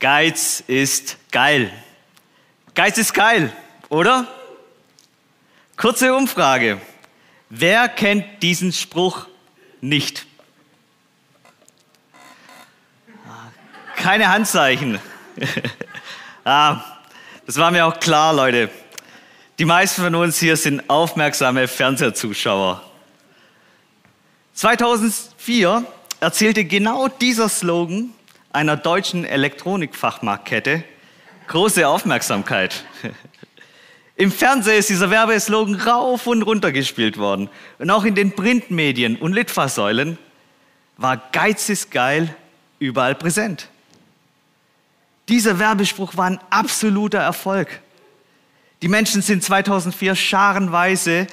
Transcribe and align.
Geiz 0.00 0.64
ist 0.66 1.18
geil. 1.30 1.70
Geiz 2.74 2.96
ist 2.96 3.12
geil, 3.12 3.52
oder? 3.90 4.26
Kurze 5.76 6.14
Umfrage. 6.14 6.80
Wer 7.50 7.86
kennt 7.90 8.42
diesen 8.42 8.72
Spruch 8.72 9.26
nicht? 9.82 10.26
Keine 13.96 14.28
Handzeichen. 14.28 14.98
ah, 16.44 16.82
das 17.44 17.58
war 17.58 17.70
mir 17.70 17.84
auch 17.84 18.00
klar, 18.00 18.32
Leute. 18.32 18.70
Die 19.58 19.66
meisten 19.66 20.00
von 20.00 20.14
uns 20.14 20.38
hier 20.38 20.56
sind 20.56 20.88
aufmerksame 20.88 21.68
Fernsehzuschauer. 21.68 22.82
2004 24.54 25.84
erzählte 26.20 26.64
genau 26.64 27.08
dieser 27.08 27.50
Slogan 27.50 28.14
einer 28.52 28.76
deutschen 28.76 29.24
Elektronikfachmarktkette 29.24 30.84
große 31.46 31.86
Aufmerksamkeit. 31.86 32.84
Im 34.16 34.30
Fernsehen 34.30 34.78
ist 34.78 34.90
dieser 34.90 35.10
Werbeslogan 35.10 35.76
rauf 35.76 36.26
und 36.26 36.42
runter 36.42 36.72
gespielt 36.72 37.16
worden. 37.16 37.48
Und 37.78 37.90
auch 37.90 38.04
in 38.04 38.14
den 38.14 38.32
Printmedien 38.32 39.16
und 39.16 39.32
Litfaßsäulen 39.32 40.18
war 40.96 41.16
Geiz 41.32 41.68
ist 41.70 41.90
geil 41.90 42.34
überall 42.78 43.14
präsent. 43.14 43.68
Dieser 45.28 45.58
Werbespruch 45.58 46.16
war 46.16 46.26
ein 46.26 46.40
absoluter 46.50 47.20
Erfolg. 47.20 47.80
Die 48.82 48.88
Menschen 48.88 49.22
sind 49.22 49.42
2004 49.42 50.14
scharenweise 50.14 51.26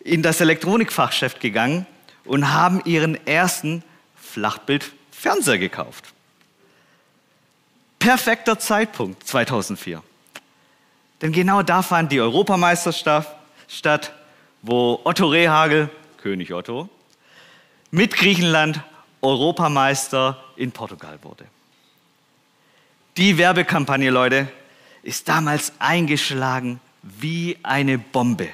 in 0.00 0.22
das 0.22 0.40
Elektronikfachgeschäft 0.40 1.40
gegangen 1.40 1.86
und 2.24 2.52
haben 2.52 2.82
ihren 2.84 3.26
ersten 3.26 3.82
Flachbildfernseher 4.16 5.58
gekauft. 5.58 6.12
Perfekter 8.08 8.58
Zeitpunkt 8.58 9.26
2004. 9.26 10.02
Denn 11.20 11.30
genau 11.30 11.62
da 11.62 11.82
fand 11.82 12.10
die 12.10 12.22
Europameisterschaft 12.22 13.28
statt, 13.68 14.14
wo 14.62 14.98
Otto 15.04 15.28
Rehagel, 15.28 15.90
König 16.16 16.54
Otto, 16.54 16.88
mit 17.90 18.16
Griechenland 18.16 18.80
Europameister 19.20 20.42
in 20.56 20.72
Portugal 20.72 21.18
wurde. 21.20 21.44
Die 23.18 23.36
Werbekampagne, 23.36 24.08
Leute, 24.08 24.48
ist 25.02 25.28
damals 25.28 25.74
eingeschlagen 25.78 26.80
wie 27.02 27.58
eine 27.62 27.98
Bombe. 27.98 28.48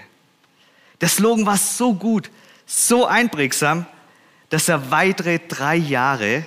Der 1.00 1.08
Slogan 1.08 1.46
war 1.46 1.58
so 1.58 1.94
gut, 1.94 2.28
so 2.66 3.06
einprägsam, 3.06 3.86
dass 4.50 4.68
er 4.68 4.90
weitere 4.90 5.38
drei 5.38 5.76
Jahre 5.76 6.44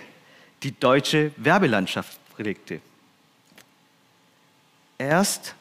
die 0.61 0.77
deutsche 0.77 1.31
Werbelandschaft 1.37 2.19
prägte. 2.35 2.81
Erst 4.97 5.53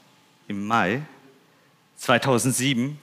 im 0.48 0.66
Mai 0.66 1.02
2007 1.98 2.98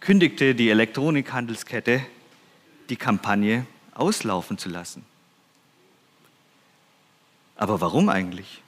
kündigte 0.00 0.54
die 0.54 0.70
Elektronikhandelskette 0.70 2.04
die 2.88 2.96
Kampagne 2.96 3.66
auslaufen 3.94 4.58
zu 4.58 4.68
lassen. 4.68 5.04
Aber 7.56 7.80
warum 7.80 8.08
eigentlich? 8.08 8.62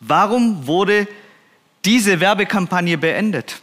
Warum 0.00 0.66
wurde 0.66 1.06
diese 1.84 2.20
Werbekampagne 2.20 2.98
beendet? 2.98 3.62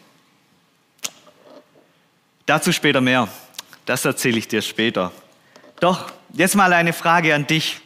Dazu 2.45 2.71
später 2.71 3.01
mehr. 3.01 3.27
Das 3.85 4.05
erzähle 4.05 4.37
ich 4.37 4.47
dir 4.47 4.61
später. 4.61 5.11
Doch 5.79 6.11
jetzt 6.33 6.55
mal 6.55 6.73
eine 6.73 6.93
Frage 6.93 7.35
an 7.35 7.45
dich. 7.45 7.81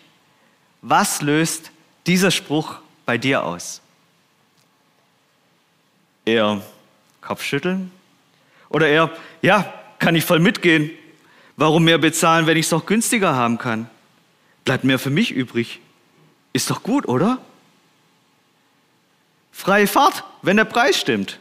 Was 0.82 1.22
löst 1.22 1.72
dieser 2.08 2.32
Spruch 2.32 2.80
bei 3.06 3.18
dir 3.18 3.44
aus? 3.44 3.82
Eher 6.26 6.62
Kopfschütteln? 7.22 7.92
Oder 8.70 8.88
eher, 8.88 9.12
ja, 9.42 9.74
kann 10.00 10.16
ich 10.16 10.26
voll 10.26 10.40
mitgehen. 10.40 10.92
Warum 11.58 11.84
mehr 11.84 11.98
bezahlen, 11.98 12.48
wenn 12.48 12.58
ich 12.58 12.66
es 12.66 12.74
auch 12.74 12.86
günstiger 12.86 13.36
haben 13.36 13.58
kann? 13.58 13.90
Bleibt 14.64 14.84
mehr 14.84 15.00
für 15.00 15.10
mich 15.10 15.32
übrig. 15.32 15.80
Ist 16.54 16.70
doch 16.70 16.84
gut, 16.84 17.08
oder? 17.08 17.40
Freie 19.52 19.88
Fahrt, 19.88 20.24
wenn 20.42 20.58
der 20.58 20.66
Preis 20.66 21.00
stimmt. 21.00 21.40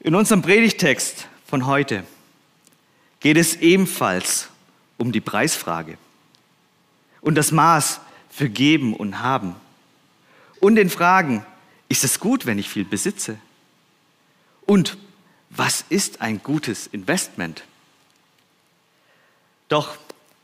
In 0.00 0.14
unserem 0.14 0.42
Predigtext 0.42 1.28
von 1.46 1.66
heute 1.66 2.04
geht 3.20 3.36
es 3.36 3.56
ebenfalls 3.56 4.48
um 4.98 5.12
die 5.12 5.20
Preisfrage 5.20 5.96
und 7.24 7.36
das 7.36 7.52
Maß 7.52 8.00
für 8.28 8.50
Geben 8.50 8.94
und 8.94 9.20
Haben 9.20 9.56
und 10.60 10.76
den 10.76 10.90
Fragen, 10.90 11.44
ist 11.88 12.04
es 12.04 12.20
gut, 12.20 12.44
wenn 12.44 12.58
ich 12.58 12.68
viel 12.68 12.84
besitze? 12.84 13.38
Und 14.66 14.98
was 15.48 15.84
ist 15.88 16.20
ein 16.20 16.42
gutes 16.42 16.86
Investment? 16.86 17.64
Doch 19.68 19.96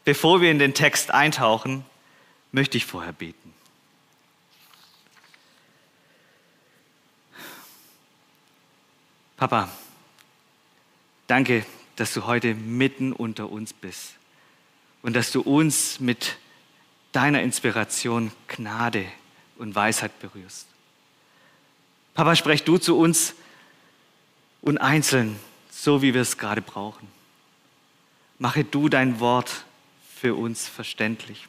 bevor 0.04 0.40
wir 0.40 0.50
in 0.50 0.58
den 0.58 0.72
Text 0.72 1.12
eintauchen, 1.12 1.84
möchte 2.50 2.78
ich 2.78 2.86
vorher 2.86 3.12
beten. 3.12 3.52
Papa, 9.36 9.68
danke, 11.26 11.66
dass 11.96 12.14
du 12.14 12.24
heute 12.24 12.54
mitten 12.54 13.12
unter 13.12 13.50
uns 13.50 13.74
bist 13.74 14.14
und 15.02 15.14
dass 15.14 15.30
du 15.30 15.42
uns 15.42 16.00
mit 16.00 16.38
deiner 17.12 17.42
Inspiration, 17.42 18.32
Gnade 18.48 19.06
und 19.56 19.74
Weisheit 19.74 20.18
berührst. 20.20 20.66
Papa, 22.14 22.36
sprech 22.36 22.64
du 22.64 22.78
zu 22.78 22.98
uns 22.98 23.34
und 24.62 24.78
einzeln, 24.78 25.38
so 25.70 26.02
wie 26.02 26.14
wir 26.14 26.22
es 26.22 26.38
gerade 26.38 26.62
brauchen. 26.62 27.08
Mache 28.38 28.64
du 28.64 28.88
dein 28.88 29.20
Wort 29.20 29.64
für 30.16 30.34
uns 30.34 30.66
verständlich. 30.66 31.46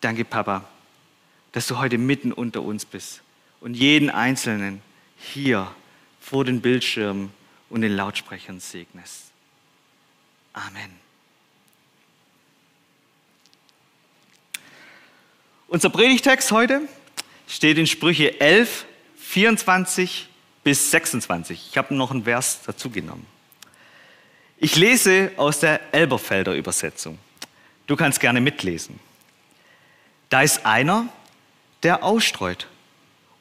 Danke, 0.00 0.24
Papa, 0.24 0.64
dass 1.52 1.66
du 1.66 1.78
heute 1.78 1.98
mitten 1.98 2.32
unter 2.32 2.62
uns 2.62 2.84
bist 2.84 3.22
und 3.60 3.74
jeden 3.74 4.10
Einzelnen 4.10 4.82
hier 5.18 5.72
vor 6.20 6.44
den 6.44 6.60
Bildschirmen 6.60 7.32
und 7.68 7.82
den 7.82 7.94
Lautsprechern 7.94 8.60
segnest. 8.60 9.30
Amen. 10.52 11.09
Unser 15.70 15.88
Predigtext 15.88 16.50
heute 16.50 16.80
steht 17.46 17.78
in 17.78 17.86
Sprüche 17.86 18.40
11, 18.40 18.86
24 19.20 20.28
bis 20.64 20.90
26. 20.90 21.68
Ich 21.70 21.78
habe 21.78 21.94
noch 21.94 22.10
einen 22.10 22.24
Vers 22.24 22.58
dazu 22.66 22.90
genommen. 22.90 23.24
Ich 24.56 24.74
lese 24.74 25.30
aus 25.36 25.60
der 25.60 25.80
Elberfelder 25.94 26.56
Übersetzung. 26.56 27.20
Du 27.86 27.94
kannst 27.94 28.18
gerne 28.18 28.40
mitlesen. 28.40 28.98
Da 30.28 30.42
ist 30.42 30.66
einer, 30.66 31.06
der 31.84 32.02
ausstreut 32.02 32.66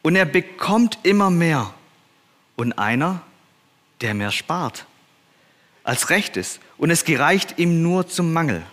und 0.03 0.16
er 0.16 0.25
bekommt 0.25 1.00
immer 1.01 1.31
mehr. 1.31 1.73
Und 2.56 2.73
einer, 2.73 3.23
der 4.01 4.13
mehr 4.13 4.31
spart, 4.31 4.85
als 5.84 6.12
recht 6.12 6.38
ist. 6.38 6.59
Und 6.78 6.91
es 6.91 7.06
gereicht 7.06 7.57
ihm 7.57 7.81
nur 7.81 8.07
zum 8.07 8.34
Mangel. 8.34 8.63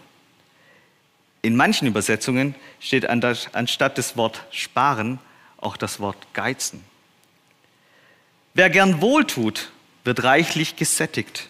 In 1.47 1.55
manchen 1.55 1.87
Übersetzungen 1.87 2.57
steht 2.81 3.09
anstatt 3.09 3.99
des 3.99 4.17
Wort 4.17 4.45
sparen 4.51 5.21
auch 5.59 5.77
das 5.77 6.01
Wort 6.01 6.17
geizen. 6.33 6.83
Wer 8.55 8.69
gern 8.69 9.01
wohltut, 9.01 9.71
wird 10.03 10.25
reichlich 10.25 10.75
gesättigt. 10.75 11.49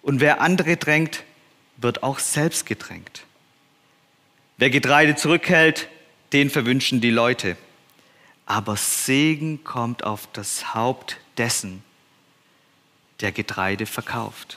Und 0.00 0.20
wer 0.20 0.40
andere 0.40 0.78
drängt, 0.78 1.24
wird 1.76 2.02
auch 2.02 2.20
selbst 2.20 2.64
gedrängt. 2.64 3.26
Wer 4.56 4.70
Getreide 4.70 5.14
zurückhält, 5.14 5.88
den 6.32 6.48
verwünschen 6.48 7.02
die 7.02 7.10
Leute. 7.10 7.58
Aber 8.46 8.76
Segen 8.78 9.62
kommt 9.62 10.04
auf 10.04 10.26
das 10.32 10.72
Haupt 10.72 11.18
dessen, 11.36 11.84
der 13.20 13.32
Getreide 13.32 13.84
verkauft. 13.84 14.56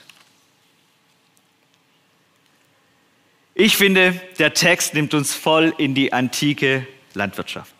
Ich 3.54 3.76
finde, 3.76 4.18
der 4.38 4.54
Text 4.54 4.94
nimmt 4.94 5.12
uns 5.12 5.34
voll 5.34 5.74
in 5.76 5.94
die 5.94 6.12
antike 6.12 6.86
Landwirtschaft. 7.12 7.74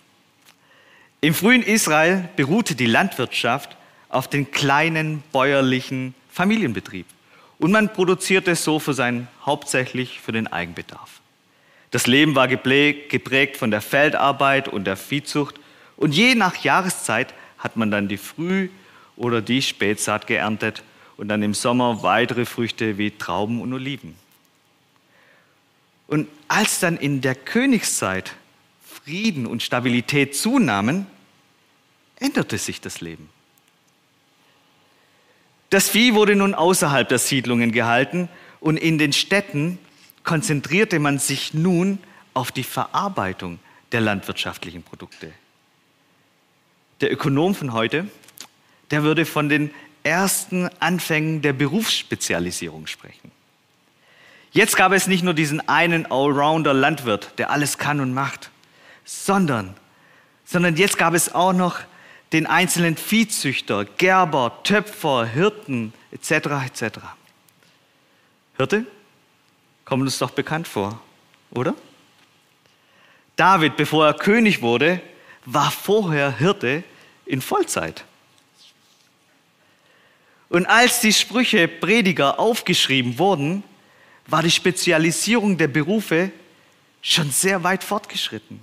Im 1.23 1.35
frühen 1.35 1.63
Israel 1.63 2.29
beruhte 2.37 2.75
die 2.75 2.87
Landwirtschaft 2.87 3.77
auf 4.11 4.29
den 4.29 4.51
kleinen 4.51 5.23
bäuerlichen 5.33 6.15
Familienbetrieb. 6.31 7.07
Und 7.59 7.71
man 7.71 7.93
produzierte 7.93 8.55
so 8.55 8.81
für 8.81 8.93
sein, 8.93 9.29
hauptsächlich 9.47 10.21
für 10.21 10.33
den 10.33 10.47
Eigenbedarf. 10.47 11.21
Das 11.91 12.07
Leben 12.07 12.35
war 12.35 12.49
geprägt 12.49 13.57
von 13.57 13.71
der 13.71 13.81
Feldarbeit 13.81 14.69
und 14.69 14.85
der 14.85 14.97
Viehzucht. 14.97 15.59
Und 15.97 16.13
je 16.13 16.35
nach 16.35 16.57
Jahreszeit 16.57 17.33
hat 17.57 17.77
man 17.77 17.91
dann 17.91 18.09
die 18.09 18.19
Früh- 18.19 18.69
oder 19.17 19.41
die 19.41 19.63
Spätsaat 19.63 20.27
geerntet 20.27 20.83
und 21.17 21.29
dann 21.29 21.43
im 21.43 21.55
Sommer 21.55 22.03
weitere 22.03 22.45
Früchte 22.45 22.99
wie 22.99 23.11
Trauben 23.11 23.63
und 23.63 23.73
Oliven. 23.73 24.22
Und 26.12 26.29
als 26.47 26.79
dann 26.79 26.99
in 26.99 27.23
der 27.23 27.35
Königszeit 27.35 28.35
Frieden 28.85 29.47
und 29.47 29.62
Stabilität 29.62 30.37
zunahmen, 30.37 31.06
änderte 32.17 32.59
sich 32.59 32.82
das 32.82 33.00
Leben. 33.00 33.31
Das 35.70 35.88
Vieh 35.88 36.12
wurde 36.12 36.37
nun 36.37 36.53
außerhalb 36.53 37.09
der 37.09 37.19
Siedlungen 37.19 37.73
gehalten 37.73 38.29
und 38.61 38.76
in 38.76 38.99
den 38.99 39.14
Städten 39.14 39.79
konzentrierte 40.23 40.99
man 40.99 41.19
sich 41.19 41.55
nun 41.55 41.99
auf 42.35 42.53
die 42.53 42.62
Verarbeitung 42.62 43.59
der 43.93 44.03
landwirtschaftlichen 44.03 44.82
Produkte. 44.82 45.32
Der 47.00 47.11
Ökonom 47.11 47.55
von 47.55 47.73
heute, 47.73 48.06
der 48.91 49.03
würde 49.03 49.25
von 49.25 49.49
den 49.49 49.70
ersten 50.03 50.69
Anfängen 50.79 51.41
der 51.41 51.55
Berufsspezialisierung 51.55 52.87
sprechen. 52.87 53.31
Jetzt 54.52 54.76
gab 54.76 54.93
es 54.93 55.06
nicht 55.06 55.25
nur 55.25 55.32
diesen 55.32 55.66
einen 55.66 56.10
Allrounder 56.10 56.75
Landwirt, 56.75 57.32
der 57.38 57.50
alles 57.50 57.78
kann 57.78 58.00
und 58.00 58.12
macht, 58.12 58.50
sondern, 59.04 59.75
sondern 60.44 60.76
jetzt 60.76 60.99
gab 60.99 61.14
es 61.14 61.34
auch 61.34 61.54
noch 61.54 61.81
den 62.32 62.46
einzelnen 62.46 62.96
Viehzüchter, 62.96 63.84
Gerber, 63.84 64.60
Töpfer, 64.62 65.26
Hirten 65.26 65.94
etc. 66.10 66.31
etc. 66.66 66.99
Hirte? 68.58 68.87
Kommt 69.87 70.02
uns 70.02 70.19
doch 70.19 70.31
bekannt 70.31 70.69
vor, 70.69 71.00
oder? 71.50 71.75
David, 73.37 73.76
bevor 73.76 74.06
er 74.06 74.14
König 74.14 74.60
wurde, 74.60 75.00
war 75.46 75.70
vorher 75.70 76.31
Hirte 76.37 76.84
in 77.25 77.40
Vollzeit. 77.40 78.04
Und 80.50 80.66
als 80.66 81.00
die 81.00 81.14
Sprüche 81.14 81.66
Prediger 81.66 82.38
aufgeschrieben 82.38 83.19
wurden, 83.19 83.64
war 84.27 84.43
die 84.43 84.51
Spezialisierung 84.51 85.59
der 85.59 85.69
Berufe 85.69 86.31
schon 87.01 87.31
sehr 87.31 87.65
weit 87.65 87.83
fortgeschritten. 87.85 88.61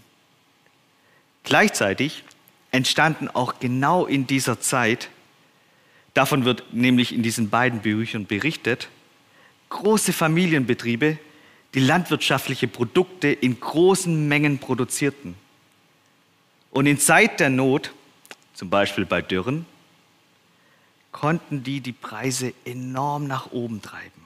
Gleichzeitig 1.43 2.23
entstanden 2.71 3.27
auch 3.27 3.59
genau 3.59 4.05
in 4.05 4.27
dieser 4.27 4.59
Zeit, 4.59 5.09
davon 6.13 6.45
wird 6.45 6.73
nämlich 6.73 7.13
in 7.13 7.23
diesen 7.23 7.49
beiden 7.49 7.79
Büchern 7.79 8.25
berichtet, 8.25 8.89
große 9.69 10.13
Familienbetriebe, 10.13 11.17
die 11.73 11.79
landwirtschaftliche 11.79 12.67
Produkte 12.67 13.27
in 13.27 13.59
großen 13.59 14.27
Mengen 14.27 14.59
produzierten. 14.59 15.35
Und 16.71 16.85
in 16.85 16.99
Zeit 16.99 17.39
der 17.39 17.49
Not, 17.49 17.91
zum 18.53 18.69
Beispiel 18.69 19.05
bei 19.05 19.21
Dürren, 19.21 19.65
konnten 21.11 21.63
die 21.63 21.81
die 21.81 21.93
Preise 21.93 22.53
enorm 22.65 23.27
nach 23.27 23.51
oben 23.51 23.81
treiben. 23.81 24.18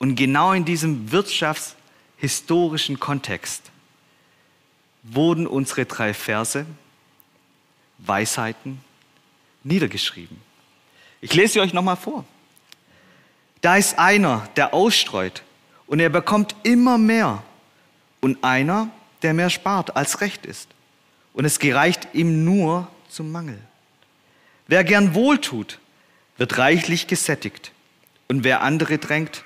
Und 0.00 0.16
genau 0.16 0.52
in 0.54 0.64
diesem 0.64 1.12
wirtschaftshistorischen 1.12 2.98
Kontext 2.98 3.62
wurden 5.02 5.46
unsere 5.46 5.84
drei 5.84 6.14
Verse, 6.14 6.64
Weisheiten, 7.98 8.80
niedergeschrieben. 9.62 10.40
Ich 11.20 11.34
lese 11.34 11.52
sie 11.52 11.60
euch 11.60 11.74
nochmal 11.74 11.98
vor. 11.98 12.24
Da 13.60 13.76
ist 13.76 13.98
einer, 13.98 14.48
der 14.56 14.72
ausstreut 14.72 15.42
und 15.86 16.00
er 16.00 16.08
bekommt 16.08 16.56
immer 16.62 16.96
mehr 16.96 17.42
und 18.20 18.42
einer, 18.42 18.88
der 19.20 19.34
mehr 19.34 19.50
spart, 19.50 19.96
als 19.96 20.22
recht 20.22 20.46
ist. 20.46 20.70
Und 21.34 21.44
es 21.44 21.58
gereicht 21.58 22.08
ihm 22.14 22.42
nur 22.46 22.88
zum 23.10 23.30
Mangel. 23.30 23.58
Wer 24.66 24.82
gern 24.82 25.14
wohltut, 25.14 25.78
wird 26.38 26.56
reichlich 26.56 27.06
gesättigt. 27.06 27.72
Und 28.28 28.44
wer 28.44 28.62
andere 28.62 28.96
drängt, 28.96 29.44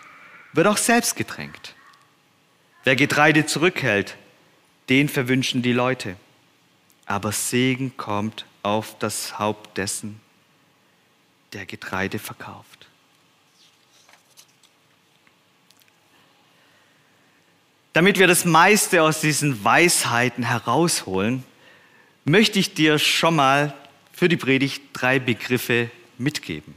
wird 0.55 0.67
auch 0.67 0.77
selbst 0.77 1.17
gedrängt. 1.17 1.75
Wer 2.85 2.97
Getreide 2.97 3.45
zurückhält, 3.45 4.17
den 4.89 5.09
verwünschen 5.09 5.62
die 5.62 5.73
Leute. 5.73 6.17
Aber 7.06 7.33
Segen 7.33 7.97
kommt 7.97 8.47
auf 8.62 8.97
das 8.99 9.39
Haupt 9.39 9.77
dessen, 9.77 10.21
der 11.53 11.67
Getreide 11.67 12.19
verkauft. 12.19 12.89
Damit 17.93 18.19
wir 18.19 18.27
das 18.27 18.45
meiste 18.45 19.03
aus 19.03 19.21
diesen 19.21 19.62
Weisheiten 19.62 20.45
herausholen, 20.45 21.45
möchte 22.25 22.59
ich 22.59 22.75
dir 22.75 22.99
schon 22.99 23.37
mal 23.37 23.75
für 24.12 24.29
die 24.29 24.37
Predigt 24.37 24.83
drei 24.93 25.19
Begriffe 25.19 25.91
mitgeben, 26.19 26.75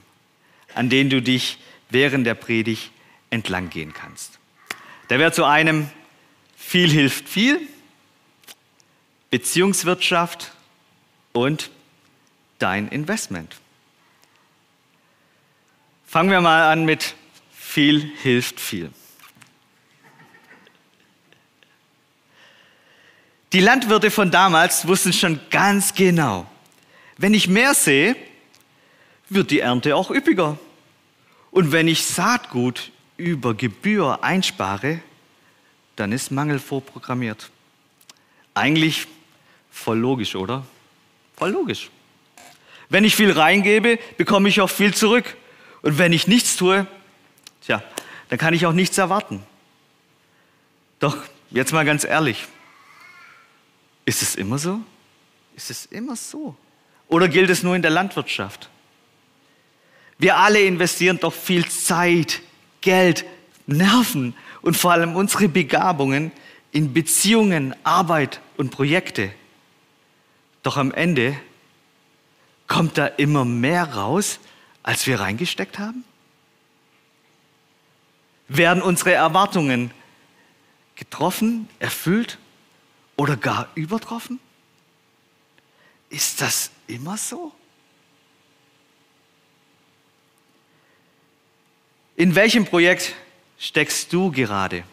an 0.75 0.89
denen 0.89 1.09
du 1.09 1.21
dich 1.21 1.57
während 1.89 2.27
der 2.27 2.35
Predigt 2.35 2.91
entlang 3.29 3.69
gehen 3.69 3.93
kannst. 3.93 4.39
Da 5.07 5.19
wäre 5.19 5.31
zu 5.31 5.45
einem 5.45 5.89
viel 6.55 6.89
hilft 6.89 7.29
viel, 7.29 7.61
Beziehungswirtschaft 9.29 10.51
und 11.33 11.71
dein 12.59 12.87
Investment. 12.87 13.55
Fangen 16.05 16.29
wir 16.29 16.41
mal 16.41 16.71
an 16.71 16.85
mit 16.85 17.15
viel 17.51 18.11
hilft 18.21 18.59
viel. 18.59 18.91
Die 23.53 23.59
Landwirte 23.59 24.11
von 24.11 24.29
damals 24.29 24.87
wussten 24.87 25.13
schon 25.13 25.39
ganz 25.49 25.93
genau, 25.93 26.45
wenn 27.17 27.33
ich 27.33 27.47
mehr 27.47 27.73
sehe, 27.73 28.15
wird 29.29 29.51
die 29.51 29.59
Ernte 29.59 29.95
auch 29.95 30.11
üppiger. 30.11 30.57
Und 31.51 31.71
wenn 31.71 31.87
ich 31.87 32.05
Saatgut 32.05 32.91
über 33.17 33.53
Gebühr 33.53 34.23
einspare, 34.23 35.01
dann 35.95 36.11
ist 36.11 36.31
Mangel 36.31 36.59
vorprogrammiert. 36.59 37.49
Eigentlich 38.53 39.07
voll 39.71 39.97
logisch, 39.97 40.35
oder? 40.35 40.65
Voll 41.35 41.51
logisch. 41.51 41.89
Wenn 42.89 43.03
ich 43.03 43.15
viel 43.15 43.31
reingebe, 43.31 43.99
bekomme 44.17 44.49
ich 44.49 44.61
auch 44.61 44.69
viel 44.69 44.93
zurück. 44.93 45.35
Und 45.81 45.97
wenn 45.97 46.13
ich 46.13 46.27
nichts 46.27 46.55
tue, 46.55 46.87
tja, 47.61 47.83
dann 48.29 48.39
kann 48.39 48.53
ich 48.53 48.65
auch 48.65 48.73
nichts 48.73 48.97
erwarten. 48.97 49.43
Doch 50.99 51.17
jetzt 51.51 51.73
mal 51.73 51.85
ganz 51.85 52.03
ehrlich, 52.03 52.47
ist 54.05 54.21
es 54.21 54.35
immer 54.35 54.57
so? 54.57 54.79
Ist 55.55 55.69
es 55.69 55.85
immer 55.87 56.15
so? 56.15 56.55
Oder 57.07 57.27
gilt 57.27 57.49
es 57.49 57.63
nur 57.63 57.75
in 57.75 57.81
der 57.81 57.91
Landwirtschaft? 57.91 58.69
Wir 60.17 60.37
alle 60.37 60.61
investieren 60.61 61.19
doch 61.19 61.33
viel 61.33 61.67
Zeit, 61.67 62.41
Geld, 62.87 63.25
Nerven 63.65 64.33
und 64.61 64.77
vor 64.77 64.93
allem 64.93 65.17
unsere 65.17 65.49
Begabungen 65.49 66.31
in 66.71 66.93
Beziehungen, 66.93 67.75
Arbeit 67.83 68.39
und 68.55 68.71
Projekte. 68.71 69.33
Doch 70.63 70.77
am 70.77 70.93
Ende 70.93 71.37
kommt 72.65 72.97
da 72.97 73.07
immer 73.07 73.43
mehr 73.43 73.93
raus, 73.93 74.39
als 74.83 75.05
wir 75.05 75.19
reingesteckt 75.19 75.79
haben? 75.79 76.05
Werden 78.47 78.81
unsere 78.81 79.11
Erwartungen 79.11 79.91
getroffen, 80.95 81.67
erfüllt 81.79 82.37
oder 83.17 83.35
gar 83.35 83.67
übertroffen? 83.75 84.39
Ist 86.09 86.39
das 86.39 86.71
immer 86.87 87.17
so? 87.17 87.51
In 92.19 92.33
welchem 92.33 92.65
Projekt 92.65 93.13
steckst 93.59 94.11
du 94.11 94.31
gerade 94.31 94.83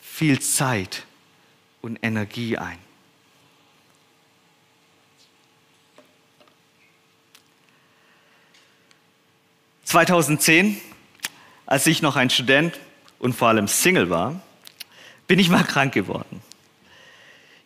viel 0.00 0.38
Zeit 0.38 1.04
und 1.82 1.98
Energie 2.02 2.56
ein? 2.56 2.78
...2010, 9.84 10.76
als 11.66 11.88
ich 11.88 12.00
noch 12.00 12.14
ein 12.14 12.30
Student 12.30 12.78
und 13.18 13.32
vor 13.32 13.48
allem 13.48 13.66
Single 13.66 14.08
war, 14.08 14.40
bin 15.26 15.40
ich 15.40 15.48
mal 15.48 15.64
krank 15.64 15.92
geworden. 15.92 16.40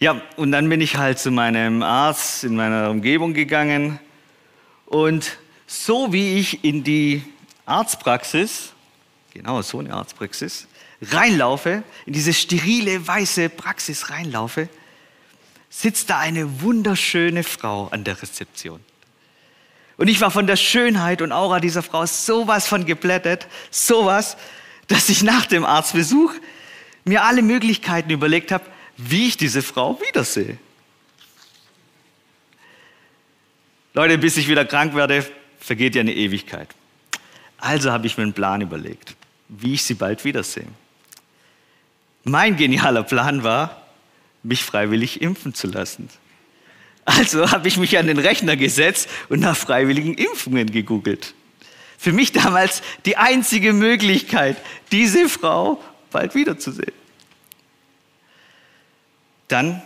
Ja, 0.00 0.22
und 0.36 0.50
dann 0.52 0.70
bin 0.70 0.80
ich 0.80 0.96
halt 0.96 1.18
zu 1.18 1.30
meinem 1.30 1.82
Arzt 1.82 2.44
in 2.44 2.56
meiner 2.56 2.88
Umgebung 2.88 3.34
gegangen 3.34 4.00
und 4.86 5.36
so 5.66 6.14
wie 6.14 6.38
ich 6.38 6.64
in 6.64 6.82
die 6.82 7.22
Arztpraxis, 7.66 8.72
genau 9.32 9.62
so 9.62 9.78
eine 9.78 9.94
Arztpraxis, 9.94 10.66
reinlaufe, 11.02 11.82
in 12.06 12.12
diese 12.12 12.32
sterile 12.32 13.06
weiße 13.06 13.48
Praxis 13.48 14.10
reinlaufe, 14.10 14.68
sitzt 15.70 16.10
da 16.10 16.18
eine 16.18 16.60
wunderschöne 16.60 17.42
Frau 17.42 17.88
an 17.88 18.04
der 18.04 18.20
Rezeption. 18.22 18.80
Und 19.96 20.08
ich 20.08 20.20
war 20.20 20.30
von 20.30 20.46
der 20.46 20.56
Schönheit 20.56 21.22
und 21.22 21.32
Aura 21.32 21.60
dieser 21.60 21.82
Frau 21.82 22.06
sowas 22.06 22.66
von 22.66 22.84
geblättert, 22.84 23.46
sowas, 23.70 24.36
dass 24.88 25.08
ich 25.08 25.22
nach 25.22 25.46
dem 25.46 25.64
Arztbesuch 25.64 26.32
mir 27.04 27.24
alle 27.24 27.42
Möglichkeiten 27.42 28.10
überlegt 28.10 28.52
habe, 28.52 28.64
wie 28.96 29.28
ich 29.28 29.36
diese 29.36 29.62
Frau 29.62 30.00
wiedersehe. 30.00 30.58
Leute, 33.94 34.18
bis 34.18 34.36
ich 34.36 34.48
wieder 34.48 34.64
krank 34.64 34.94
werde, 34.94 35.24
vergeht 35.60 35.94
ja 35.94 36.00
eine 36.00 36.14
Ewigkeit. 36.14 36.68
Also 37.58 37.92
habe 37.92 38.06
ich 38.06 38.16
mir 38.16 38.24
einen 38.24 38.32
Plan 38.32 38.60
überlegt, 38.60 39.16
wie 39.48 39.74
ich 39.74 39.82
sie 39.82 39.94
bald 39.94 40.24
wiedersehe. 40.24 40.66
Mein 42.24 42.56
genialer 42.56 43.02
Plan 43.02 43.42
war, 43.42 43.82
mich 44.42 44.64
freiwillig 44.64 45.22
impfen 45.22 45.54
zu 45.54 45.66
lassen. 45.66 46.08
Also 47.06 47.50
habe 47.50 47.68
ich 47.68 47.76
mich 47.76 47.98
an 47.98 48.06
den 48.06 48.18
Rechner 48.18 48.56
gesetzt 48.56 49.08
und 49.28 49.40
nach 49.40 49.56
freiwilligen 49.56 50.14
Impfungen 50.14 50.70
gegoogelt. 50.70 51.34
Für 51.98 52.12
mich 52.12 52.32
damals 52.32 52.82
die 53.04 53.16
einzige 53.16 53.72
Möglichkeit, 53.72 54.56
diese 54.90 55.28
Frau 55.28 55.82
bald 56.10 56.34
wiederzusehen. 56.34 56.92
Dann 59.48 59.82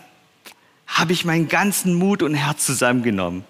habe 0.87 1.12
ich 1.12 1.25
meinen 1.25 1.48
ganzen 1.48 1.94
Mut 1.94 2.22
und 2.22 2.34
Herz 2.34 2.66
zusammengenommen 2.66 3.44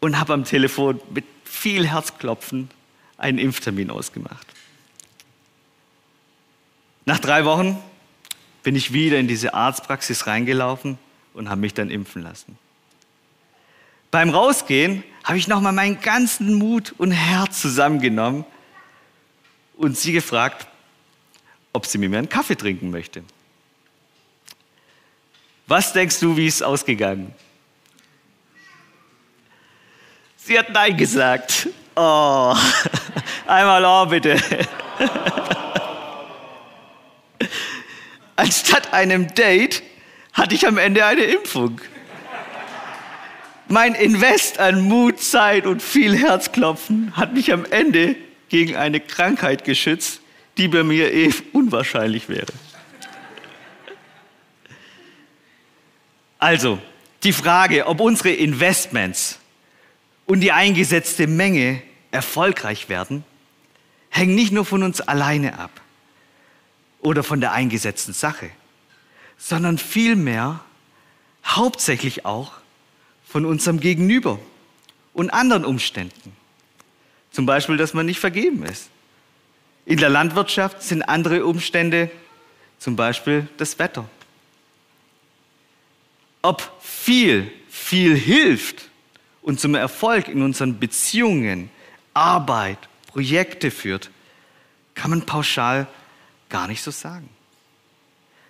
und 0.00 0.18
habe 0.18 0.32
am 0.32 0.44
Telefon 0.44 1.00
mit 1.12 1.24
viel 1.44 1.86
Herzklopfen 1.86 2.70
einen 3.22 3.38
Impftermin 3.38 3.90
ausgemacht. 3.90 4.46
Nach 7.04 7.18
drei 7.18 7.44
Wochen 7.44 7.78
bin 8.62 8.76
ich 8.76 8.92
wieder 8.92 9.18
in 9.18 9.28
diese 9.28 9.54
Arztpraxis 9.54 10.26
reingelaufen 10.26 10.98
und 11.34 11.48
habe 11.48 11.60
mich 11.60 11.74
dann 11.74 11.90
impfen 11.90 12.22
lassen. 12.22 12.58
Beim 14.10 14.30
Rausgehen 14.30 15.02
habe 15.24 15.38
ich 15.38 15.48
nochmal 15.48 15.72
meinen 15.72 16.00
ganzen 16.00 16.54
Mut 16.54 16.94
und 16.98 17.12
Herz 17.12 17.60
zusammengenommen 17.60 18.44
und 19.76 19.96
sie 19.96 20.12
gefragt, 20.12 20.66
ob 21.72 21.86
sie 21.86 21.98
mir 21.98 22.18
einen 22.18 22.28
Kaffee 22.28 22.56
trinken 22.56 22.90
möchte. 22.90 23.24
Was 25.66 25.92
denkst 25.92 26.20
du, 26.20 26.36
wie 26.36 26.46
es 26.46 26.60
ausgegangen? 26.60 27.34
Sie 30.36 30.58
hat 30.58 30.70
Nein 30.70 30.96
gesagt. 30.96 31.68
Oh, 31.94 32.54
einmal 33.52 33.84
Oh 33.84 34.06
bitte. 34.06 34.36
Anstatt 38.36 38.92
einem 38.92 39.32
Date 39.34 39.82
hatte 40.32 40.54
ich 40.54 40.66
am 40.66 40.78
Ende 40.78 41.04
eine 41.04 41.22
Impfung. 41.24 41.80
Mein 43.68 43.94
Invest 43.94 44.58
an 44.58 44.80
Mut, 44.80 45.20
Zeit 45.20 45.66
und 45.66 45.82
viel 45.82 46.16
Herzklopfen 46.16 47.16
hat 47.16 47.34
mich 47.34 47.52
am 47.52 47.64
Ende 47.66 48.16
gegen 48.48 48.76
eine 48.76 49.00
Krankheit 49.00 49.64
geschützt, 49.64 50.20
die 50.58 50.68
bei 50.68 50.82
mir 50.82 51.12
eh 51.12 51.30
unwahrscheinlich 51.52 52.28
wäre. 52.28 52.52
Also, 56.38 56.78
die 57.22 57.32
Frage, 57.32 57.86
ob 57.86 58.00
unsere 58.00 58.30
Investments 58.30 59.38
und 60.26 60.40
die 60.40 60.52
eingesetzte 60.52 61.26
Menge 61.26 61.82
erfolgreich 62.10 62.88
werden, 62.88 63.24
hängt 64.12 64.34
nicht 64.34 64.52
nur 64.52 64.64
von 64.64 64.82
uns 64.82 65.00
alleine 65.00 65.58
ab 65.58 65.80
oder 67.00 67.24
von 67.24 67.40
der 67.40 67.52
eingesetzten 67.52 68.12
Sache, 68.12 68.50
sondern 69.38 69.78
vielmehr 69.78 70.60
hauptsächlich 71.44 72.24
auch 72.24 72.52
von 73.26 73.44
unserem 73.46 73.80
Gegenüber 73.80 74.38
und 75.14 75.30
anderen 75.30 75.64
Umständen. 75.64 76.36
Zum 77.32 77.46
Beispiel, 77.46 77.78
dass 77.78 77.94
man 77.94 78.06
nicht 78.06 78.20
vergeben 78.20 78.64
ist. 78.64 78.90
In 79.86 79.96
der 79.96 80.10
Landwirtschaft 80.10 80.82
sind 80.82 81.02
andere 81.02 81.46
Umstände, 81.46 82.10
zum 82.78 82.94
Beispiel 82.94 83.48
das 83.56 83.78
Wetter. 83.78 84.08
Ob 86.42 86.70
viel, 86.82 87.50
viel 87.68 88.14
hilft 88.14 88.90
und 89.40 89.58
zum 89.58 89.74
Erfolg 89.74 90.28
in 90.28 90.42
unseren 90.42 90.78
Beziehungen, 90.78 91.70
Arbeit, 92.12 92.78
Projekte 93.12 93.70
führt, 93.70 94.10
kann 94.94 95.10
man 95.10 95.26
pauschal 95.26 95.86
gar 96.48 96.66
nicht 96.66 96.82
so 96.82 96.90
sagen. 96.90 97.28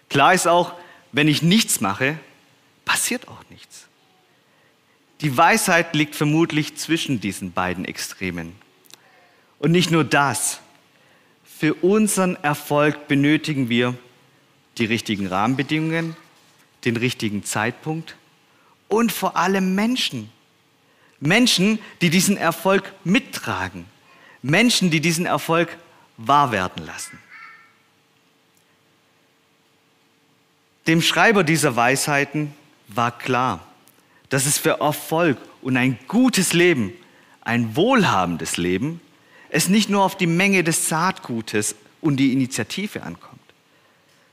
Klar 0.08 0.34
ist 0.34 0.46
auch, 0.46 0.74
wenn 1.10 1.26
ich 1.26 1.42
nichts 1.42 1.80
mache, 1.80 2.18
passiert 2.84 3.26
auch 3.26 3.42
nichts. 3.50 3.86
Die 5.20 5.36
Weisheit 5.36 5.94
liegt 5.94 6.14
vermutlich 6.14 6.76
zwischen 6.76 7.20
diesen 7.20 7.52
beiden 7.52 7.84
Extremen. 7.84 8.54
Und 9.58 9.72
nicht 9.72 9.90
nur 9.90 10.04
das. 10.04 10.60
Für 11.44 11.74
unseren 11.74 12.36
Erfolg 12.36 13.08
benötigen 13.08 13.68
wir 13.68 13.96
die 14.78 14.84
richtigen 14.84 15.26
Rahmenbedingungen, 15.26 16.16
den 16.84 16.96
richtigen 16.96 17.44
Zeitpunkt 17.44 18.16
und 18.88 19.10
vor 19.12 19.36
allem 19.36 19.74
Menschen. 19.74 20.30
Menschen, 21.20 21.78
die 22.00 22.10
diesen 22.10 22.36
Erfolg 22.36 22.92
mittragen. 23.04 23.91
Menschen, 24.42 24.90
die 24.90 25.00
diesen 25.00 25.26
Erfolg 25.26 25.76
wahr 26.16 26.52
werden 26.52 26.84
lassen. 26.84 27.18
Dem 30.86 31.00
Schreiber 31.00 31.44
dieser 31.44 31.76
Weisheiten 31.76 32.52
war 32.88 33.16
klar, 33.16 33.64
dass 34.28 34.46
es 34.46 34.58
für 34.58 34.80
Erfolg 34.80 35.38
und 35.62 35.76
ein 35.76 35.98
gutes 36.08 36.52
Leben, 36.52 36.92
ein 37.40 37.76
wohlhabendes 37.76 38.56
Leben, 38.56 39.00
es 39.48 39.68
nicht 39.68 39.90
nur 39.90 40.02
auf 40.02 40.16
die 40.16 40.26
Menge 40.26 40.64
des 40.64 40.88
Saatgutes 40.88 41.76
und 42.00 42.16
die 42.16 42.32
Initiative 42.32 43.02
ankommt, 43.02 43.40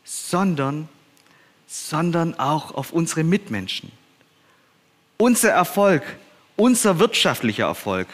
sondern, 0.04 0.90
sondern 1.68 2.40
auch 2.40 2.74
auf 2.74 2.92
unsere 2.92 3.24
Mitmenschen. 3.24 3.92
Unser 5.18 5.52
Erfolg, 5.52 6.02
unser 6.56 6.98
wirtschaftlicher 6.98 7.66
Erfolg 7.66 8.08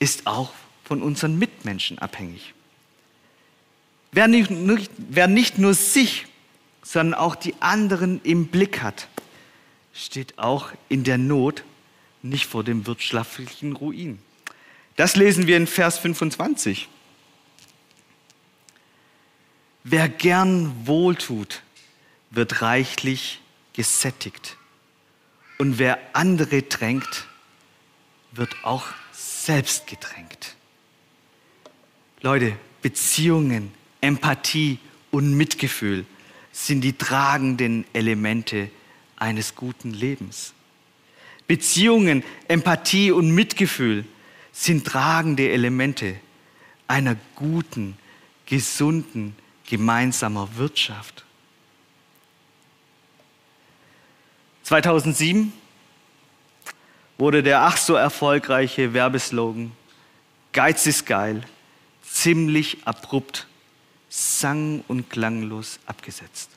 ist 0.00 0.26
auch 0.26 0.52
von 0.84 1.02
unseren 1.02 1.38
Mitmenschen 1.38 1.98
abhängig. 1.98 2.54
Wer 4.12 4.28
nicht, 4.28 4.50
wer 4.96 5.26
nicht 5.26 5.58
nur 5.58 5.74
sich 5.74 6.26
sondern 6.84 7.18
auch 7.18 7.34
die 7.34 7.54
anderen 7.60 8.20
im 8.22 8.48
Blick 8.48 8.82
hat, 8.82 9.08
steht 9.92 10.38
auch 10.38 10.70
in 10.88 11.02
der 11.02 11.18
Not 11.18 11.64
nicht 12.22 12.46
vor 12.46 12.62
dem 12.62 12.86
wirtschaftlichen 12.86 13.74
Ruin. 13.74 14.20
Das 14.96 15.16
lesen 15.16 15.46
wir 15.46 15.56
in 15.56 15.66
Vers 15.66 15.98
25. 15.98 16.88
Wer 19.82 20.08
gern 20.08 20.86
wohltut, 20.86 21.62
wird 22.30 22.62
reichlich 22.62 23.40
gesättigt. 23.72 24.56
Und 25.58 25.78
wer 25.78 25.98
andere 26.12 26.62
drängt, 26.62 27.26
wird 28.32 28.56
auch 28.62 28.86
selbst 29.12 29.86
gedrängt. 29.86 30.56
Leute, 32.24 32.56
Beziehungen, 32.80 33.70
Empathie 34.00 34.78
und 35.10 35.34
Mitgefühl 35.34 36.06
sind 36.52 36.80
die 36.80 36.94
tragenden 36.94 37.84
Elemente 37.92 38.70
eines 39.16 39.54
guten 39.54 39.92
Lebens. 39.92 40.54
Beziehungen, 41.46 42.24
Empathie 42.48 43.10
und 43.10 43.30
Mitgefühl 43.30 44.06
sind 44.52 44.86
tragende 44.86 45.50
Elemente 45.50 46.16
einer 46.88 47.14
guten, 47.34 47.94
gesunden, 48.46 49.36
gemeinsamer 49.68 50.48
Wirtschaft. 50.56 51.26
2007 54.62 55.52
wurde 57.18 57.42
der 57.42 57.60
ach 57.60 57.76
so 57.76 57.96
erfolgreiche 57.96 58.94
Werbeslogan 58.94 59.72
Geiz 60.54 60.86
ist 60.86 61.04
geil 61.04 61.44
ziemlich 62.14 62.78
abrupt 62.84 63.46
sang- 64.08 64.84
und 64.86 65.10
klanglos 65.10 65.80
abgesetzt. 65.86 66.50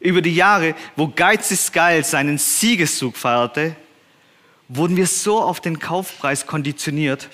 Über 0.00 0.22
die 0.22 0.34
Jahre, 0.34 0.74
wo 0.96 1.08
Geiz 1.08 1.50
ist 1.50 1.72
geil 1.72 2.02
seinen 2.02 2.38
Siegeszug 2.38 3.16
feierte, 3.16 3.76
wurden 4.68 4.96
wir 4.96 5.06
so 5.06 5.40
auf 5.40 5.60
den 5.60 5.78
Kaufpreis 5.78 6.46
konditioniert, 6.46 7.28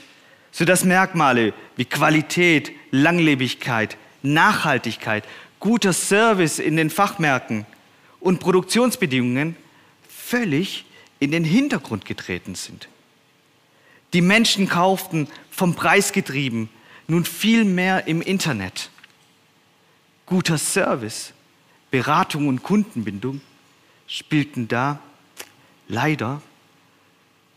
sodass 0.51 0.85
Merkmale 0.85 1.55
wie 1.77 1.85
Qualität, 1.85 2.73
Langlebigkeit, 2.91 3.97
Nachhaltigkeit, 4.23 5.25
guter 5.61 5.93
Service 5.93 6.59
in 6.59 6.77
den 6.77 6.91
Fachmärkten 6.91 7.67
und 8.19 8.41
Produktionsbedingungen 8.41 9.57
völlig 10.09 10.85
in 11.21 11.31
den 11.31 11.45
Hintergrund 11.45 12.05
getreten 12.05 12.57
sind. 12.57 12.89
Die 14.13 14.23
Menschen 14.23 14.69
kauften 14.69 15.29
vom 15.59 15.75
Preis 15.75 16.13
getrieben 16.13 16.71
nun 17.09 17.25
viel 17.25 17.65
mehr 17.65 18.07
im 18.07 18.23
Internet. 18.23 18.91
Guter 20.25 20.57
Service, 20.57 21.33
Beratung 21.91 22.47
und 22.47 22.63
Kundenbindung 22.63 23.41
spielten 24.07 24.69
da 24.69 25.01
leider 25.89 26.41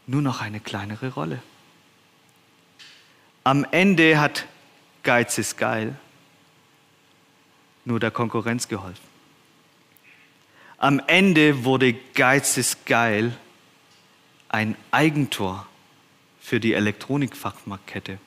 nur 0.08 0.24
noch 0.24 0.42
eine 0.42 0.60
kleinere 0.60 1.14
Rolle. 1.14 1.44
Am 3.44 3.66
Ende 3.70 4.20
hat 4.20 4.48
Geiz 5.04 5.38
ist 5.38 5.58
geil 5.58 5.96
nur 7.86 8.00
der 8.00 8.12
Konkurrenz 8.12 8.68
geholfen. 8.68 9.12
Am 10.78 11.00
Ende 11.06 11.66
wurde 11.66 11.94
Geiz 11.94 12.58
ist 12.58 12.86
geil 12.88 13.38
ein 14.50 14.76
Eigentor 14.92 15.68
für 16.52 16.60
die 16.60 16.74
Elektronikfachmarktkette. 16.74 18.18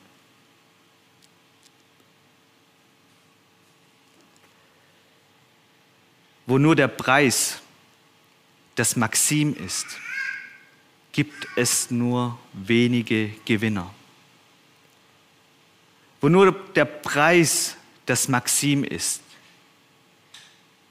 Wo 6.47 6.57
nur 6.57 6.75
der 6.75 6.87
Preis 6.87 7.61
das 8.73 8.95
Maxim 8.95 9.55
ist, 9.55 9.85
gibt 11.11 11.47
es 11.55 11.91
nur 11.91 12.39
wenige 12.53 13.29
Gewinner. 13.45 13.93
Wo 16.19 16.27
nur 16.27 16.51
der 16.51 16.85
Preis 16.85 17.77
das 18.07 18.27
Maxim 18.27 18.83
ist, 18.83 19.21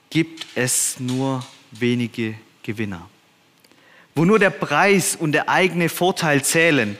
gibt 0.09 0.47
es 0.55 1.01
nur 1.01 1.45
wenige 1.73 2.37
Gewinner. 2.63 3.11
Wo 4.15 4.25
nur 4.25 4.39
der 4.39 4.51
Preis 4.51 5.17
und 5.17 5.33
der 5.33 5.49
eigene 5.49 5.89
Vorteil 5.89 6.45
zählen, 6.45 6.97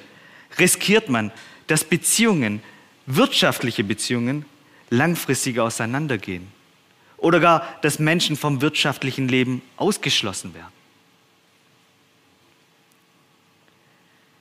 riskiert 0.59 1.09
man, 1.09 1.33
dass 1.67 1.85
Beziehungen, 1.85 2.63
wirtschaftliche 3.07 3.85
Beziehungen, 3.85 4.45
langfristig 4.91 5.59
auseinandergehen. 5.59 6.53
Oder 7.17 7.41
gar, 7.41 7.79
dass 7.81 7.99
Menschen 7.99 8.37
vom 8.37 8.61
wirtschaftlichen 8.61 9.29
Leben 9.29 9.63
ausgeschlossen 9.77 10.55
werden. 10.55 10.73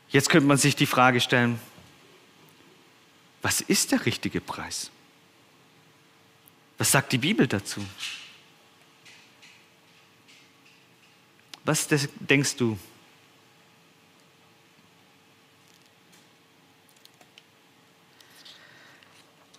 Jetzt 0.10 0.29
könnte 0.29 0.48
man 0.48 0.58
sich 0.58 0.75
die 0.75 0.86
Frage 0.86 1.20
stellen, 1.22 1.60
was 3.41 3.62
ist 3.62 3.91
der 3.91 4.05
richtige 4.05 4.41
Preis? 4.41 4.91
Was 6.77 6.91
sagt 6.91 7.12
die 7.12 7.17
Bibel 7.17 7.48
dazu? 7.48 7.84
Was 11.65 11.88
denkst 12.20 12.55
du? 12.58 12.77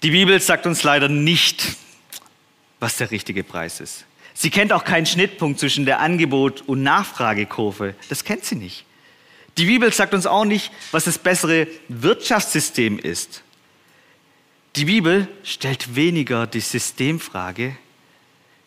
Die 0.04 0.10
Bibel 0.10 0.38
sagt 0.38 0.66
uns 0.66 0.82
leider 0.82 1.08
nicht, 1.08 1.76
was 2.78 2.98
der 2.98 3.10
richtige 3.10 3.42
Preis 3.42 3.80
ist. 3.80 4.04
Sie 4.34 4.50
kennt 4.50 4.70
auch 4.70 4.84
keinen 4.84 5.06
Schnittpunkt 5.06 5.58
zwischen 5.58 5.86
der 5.86 5.98
Angebot- 5.98 6.60
und 6.60 6.82
Nachfragekurve. 6.82 7.94
Das 8.10 8.22
kennt 8.22 8.44
sie 8.44 8.56
nicht. 8.56 8.84
Die 9.56 9.64
Bibel 9.64 9.90
sagt 9.94 10.12
uns 10.12 10.26
auch 10.26 10.44
nicht, 10.44 10.70
was 10.90 11.04
das 11.04 11.16
bessere 11.16 11.68
Wirtschaftssystem 11.88 12.98
ist. 12.98 13.42
Die 14.76 14.84
Bibel 14.84 15.26
stellt 15.42 15.96
weniger 15.96 16.46
die 16.46 16.60
Systemfrage, 16.60 17.74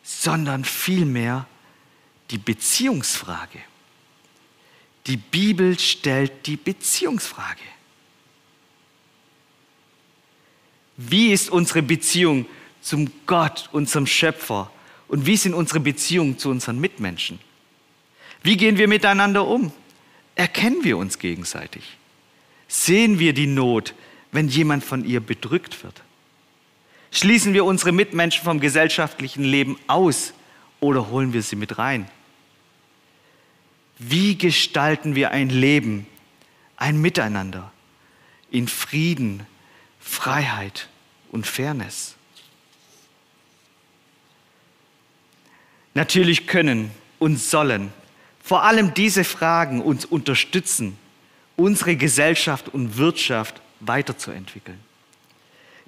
sondern 0.02 0.66
vielmehr 0.66 1.46
die 2.32 2.40
Beziehungsfrage. 2.40 3.60
Die 5.06 5.18
Bibel 5.18 5.78
stellt 5.78 6.48
die 6.48 6.58
Beziehungsfrage. 6.58 7.62
Wie 10.98 11.32
ist 11.32 11.50
unsere 11.50 11.84
Beziehung 11.84 12.48
zum 12.82 13.12
Gott, 13.28 13.70
unserem 13.72 14.08
Schöpfer? 14.08 14.72
Und 15.08 15.26
wie 15.26 15.38
sind 15.38 15.54
unsere 15.54 15.80
Beziehungen 15.80 16.38
zu 16.38 16.50
unseren 16.50 16.80
Mitmenschen? 16.80 17.40
Wie 18.44 18.58
gehen 18.58 18.78
wir 18.78 18.88
miteinander 18.88 19.48
um? 19.48 19.72
Erkennen 20.36 20.84
wir 20.84 20.98
uns 20.98 21.20
gegenseitig? 21.20 21.98
Sehen 22.68 23.20
wir 23.20 23.34
die 23.34 23.48
Not, 23.48 23.94
wenn 24.32 24.50
jemand 24.50 24.84
von 24.84 25.06
ihr 25.06 25.20
bedrückt 25.20 25.84
wird? 25.84 26.02
Schließen 27.12 27.54
wir 27.54 27.64
unsere 27.64 27.92
Mitmenschen 27.92 28.44
vom 28.44 28.60
gesellschaftlichen 28.60 29.44
Leben 29.44 29.78
aus 29.88 30.34
oder 30.80 31.10
holen 31.10 31.32
wir 31.32 31.42
sie 31.42 31.56
mit 31.56 31.78
rein? 31.78 32.10
Wie 33.98 34.38
gestalten 34.38 35.16
wir 35.16 35.32
ein 35.32 35.50
Leben, 35.50 36.06
ein 36.76 37.02
Miteinander 37.02 37.72
in 38.52 38.68
Frieden, 38.68 39.46
Freiheit 40.08 40.88
und 41.32 41.46
Fairness? 41.46 42.16
Natürlich 45.94 46.48
können 46.48 46.92
und 47.20 47.38
sollen 47.38 47.92
vor 48.44 48.64
allem 48.64 48.94
diese 48.94 49.24
Fragen 49.24 49.82
uns 49.82 50.06
unterstützen, 50.06 50.98
unsere 51.58 51.96
Gesellschaft 51.98 52.70
und 52.70 52.98
Wirtschaft 52.98 53.62
weiterzuentwickeln. 53.82 54.80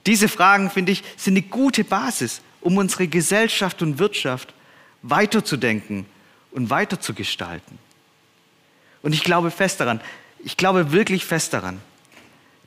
Diese 0.06 0.28
Fragen, 0.28 0.70
finde 0.70 0.92
ich, 0.92 1.04
sind 1.16 1.38
eine 1.38 1.44
gute 1.44 1.84
Basis, 1.84 2.42
um 2.60 2.78
unsere 2.78 3.08
Gesellschaft 3.08 3.82
und 3.82 4.00
Wirtschaft 4.00 4.54
weiterzudenken 5.04 6.06
und 6.52 6.70
weiterzugestalten. 6.70 7.78
Und 9.02 9.14
ich 9.14 9.24
glaube 9.24 9.52
fest 9.52 9.80
daran, 9.80 10.02
ich 10.44 10.58
glaube 10.58 10.92
wirklich 10.92 11.24
fest 11.24 11.54
daran, 11.54 11.80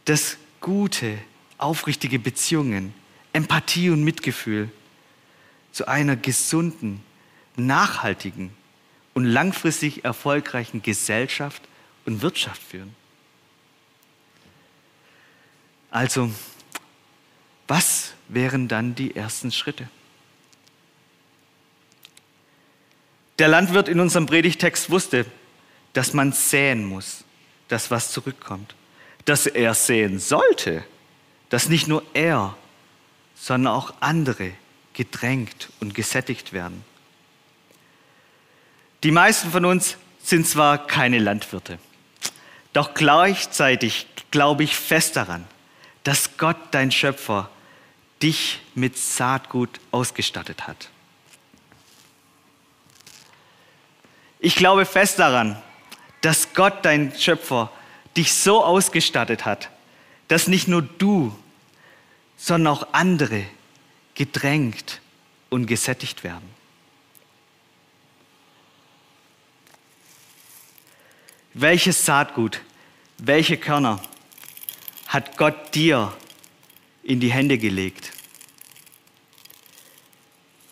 dass 0.04 0.36
gute, 0.60 1.18
aufrichtige 1.62 2.18
Beziehungen, 2.18 2.94
Empathie 3.32 3.90
und 3.90 4.04
Mitgefühl 4.04 4.70
zu 5.72 5.86
einer 5.88 6.16
gesunden, 6.16 7.02
nachhaltigen 7.56 8.50
und 9.14 9.24
langfristig 9.24 10.04
erfolgreichen 10.04 10.82
Gesellschaft 10.82 11.62
und 12.04 12.22
Wirtschaft 12.22 12.62
führen. 12.62 12.94
Also, 15.90 16.30
was 17.68 18.14
wären 18.28 18.68
dann 18.68 18.94
die 18.94 19.14
ersten 19.14 19.52
Schritte? 19.52 19.88
Der 23.38 23.48
Landwirt 23.48 23.88
in 23.88 24.00
unserem 24.00 24.26
Predigtext 24.26 24.90
wusste, 24.90 25.26
dass 25.92 26.12
man 26.12 26.32
säen 26.32 26.84
muss, 26.84 27.24
dass 27.68 27.90
was 27.90 28.10
zurückkommt. 28.12 28.74
Dass 29.24 29.46
er 29.46 29.74
säen 29.74 30.18
sollte, 30.18 30.84
dass 31.52 31.68
nicht 31.68 31.86
nur 31.86 32.02
er, 32.14 32.56
sondern 33.34 33.74
auch 33.74 33.92
andere 34.00 34.52
gedrängt 34.94 35.68
und 35.80 35.94
gesättigt 35.94 36.54
werden. 36.54 36.82
Die 39.02 39.10
meisten 39.10 39.50
von 39.50 39.66
uns 39.66 39.98
sind 40.22 40.48
zwar 40.48 40.86
keine 40.86 41.18
Landwirte, 41.18 41.78
doch 42.72 42.94
gleichzeitig 42.94 44.06
glaube 44.30 44.64
ich 44.64 44.74
fest 44.74 45.16
daran, 45.16 45.44
dass 46.04 46.38
Gott, 46.38 46.56
dein 46.70 46.90
Schöpfer, 46.90 47.50
dich 48.22 48.62
mit 48.74 48.96
Saatgut 48.96 49.78
ausgestattet 49.90 50.66
hat. 50.66 50.88
Ich 54.40 54.56
glaube 54.56 54.86
fest 54.86 55.18
daran, 55.18 55.60
dass 56.22 56.54
Gott, 56.54 56.82
dein 56.86 57.14
Schöpfer, 57.14 57.70
dich 58.16 58.32
so 58.32 58.64
ausgestattet 58.64 59.44
hat, 59.44 59.68
dass 60.28 60.48
nicht 60.48 60.66
nur 60.66 60.80
du, 60.80 61.36
sondern 62.42 62.74
auch 62.74 62.88
andere 62.92 63.46
gedrängt 64.16 65.00
und 65.48 65.66
gesättigt 65.66 66.24
werden. 66.24 66.50
Welches 71.54 72.04
Saatgut, 72.04 72.60
welche 73.18 73.56
Körner 73.56 74.02
hat 75.06 75.36
Gott 75.36 75.72
dir 75.76 76.12
in 77.04 77.20
die 77.20 77.30
Hände 77.30 77.58
gelegt? 77.58 78.10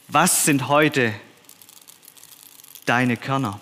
Was 0.08 0.44
sind 0.44 0.66
heute 0.66 1.14
deine 2.84 3.16
Körner? 3.16 3.60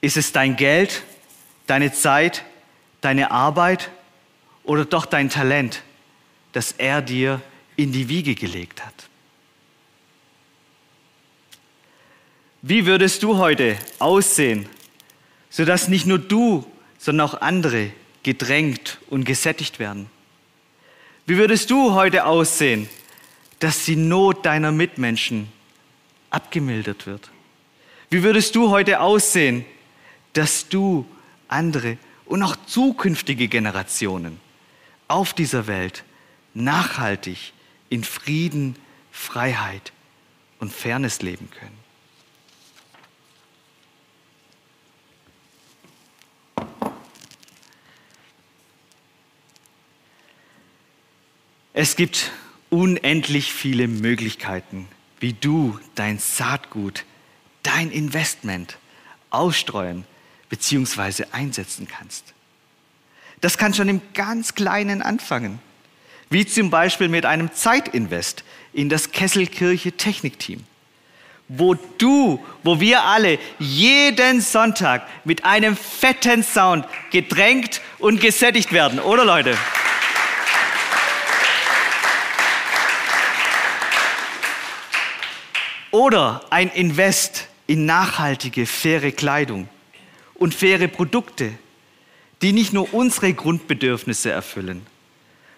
Ist 0.00 0.16
es 0.16 0.32
dein 0.32 0.56
Geld, 0.56 1.02
deine 1.66 1.92
Zeit, 1.92 2.42
deine 3.02 3.32
Arbeit 3.32 3.90
oder 4.66 4.84
doch 4.84 5.06
dein 5.06 5.30
Talent, 5.30 5.82
das 6.52 6.72
er 6.72 7.00
dir 7.00 7.40
in 7.76 7.92
die 7.92 8.08
Wiege 8.08 8.34
gelegt 8.34 8.84
hat? 8.84 9.08
Wie 12.62 12.84
würdest 12.84 13.22
du 13.22 13.38
heute 13.38 13.78
aussehen, 14.00 14.68
sodass 15.50 15.88
nicht 15.88 16.06
nur 16.06 16.18
du, 16.18 16.66
sondern 16.98 17.28
auch 17.28 17.40
andere 17.40 17.92
gedrängt 18.24 18.98
und 19.08 19.24
gesättigt 19.24 19.78
werden? 19.78 20.10
Wie 21.26 21.38
würdest 21.38 21.70
du 21.70 21.92
heute 21.92 22.26
aussehen, 22.26 22.88
dass 23.60 23.84
die 23.84 23.96
Not 23.96 24.44
deiner 24.44 24.72
Mitmenschen 24.72 25.48
abgemildert 26.30 27.06
wird? 27.06 27.30
Wie 28.10 28.22
würdest 28.22 28.56
du 28.56 28.70
heute 28.70 29.00
aussehen, 29.00 29.64
dass 30.32 30.68
du 30.68 31.06
andere 31.48 31.98
und 32.24 32.42
auch 32.42 32.56
zukünftige 32.66 33.46
Generationen 33.46 34.40
auf 35.08 35.32
dieser 35.34 35.66
Welt 35.66 36.04
nachhaltig 36.54 37.52
in 37.88 38.04
Frieden, 38.04 38.76
Freiheit 39.12 39.92
und 40.58 40.72
Fairness 40.72 41.22
leben 41.22 41.50
können. 41.50 41.86
Es 51.78 51.94
gibt 51.94 52.32
unendlich 52.70 53.52
viele 53.52 53.86
Möglichkeiten, 53.86 54.88
wie 55.20 55.34
du 55.34 55.78
dein 55.94 56.18
Saatgut, 56.18 57.04
dein 57.62 57.90
Investment 57.90 58.78
ausstreuen 59.28 60.06
bzw. 60.48 61.26
einsetzen 61.32 61.86
kannst. 61.86 62.32
Das 63.40 63.58
kann 63.58 63.74
schon 63.74 63.88
im 63.88 64.00
ganz 64.14 64.54
Kleinen 64.54 65.02
anfangen, 65.02 65.58
wie 66.30 66.46
zum 66.46 66.70
Beispiel 66.70 67.08
mit 67.08 67.26
einem 67.26 67.52
Zeitinvest 67.52 68.44
in 68.72 68.88
das 68.88 69.10
Kesselkirche 69.10 69.92
Technikteam, 69.92 70.64
wo 71.48 71.74
du, 71.74 72.44
wo 72.62 72.80
wir 72.80 73.02
alle 73.02 73.38
jeden 73.58 74.40
Sonntag 74.40 75.06
mit 75.24 75.44
einem 75.44 75.76
fetten 75.76 76.42
Sound 76.42 76.86
gedrängt 77.10 77.80
und 77.98 78.20
gesättigt 78.20 78.72
werden, 78.72 79.00
oder 79.00 79.24
Leute? 79.24 79.56
Oder 85.90 86.44
ein 86.50 86.70
Invest 86.70 87.48
in 87.66 87.86
nachhaltige, 87.86 88.66
faire 88.66 89.12
Kleidung 89.12 89.68
und 90.34 90.54
faire 90.54 90.88
Produkte, 90.88 91.52
die 92.42 92.52
nicht 92.52 92.72
nur 92.72 92.92
unsere 92.92 93.32
Grundbedürfnisse 93.32 94.30
erfüllen, 94.30 94.86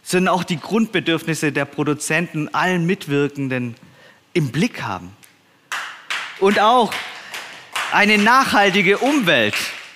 sondern 0.03 0.35
auch 0.35 0.45
die 0.45 0.59
Grundbedürfnisse 0.59 1.53
der 1.53 1.64
Produzenten 1.64 2.55
allen 2.55 2.87
Mitwirkenden 2.87 3.75
im 4.33 4.53
Blick 4.53 4.83
haben. 4.83 5.14
Und 6.41 6.61
auch 6.61 6.93
eine 7.93 8.19
nachhaltige 8.19 8.99
Umwelt 8.99 9.55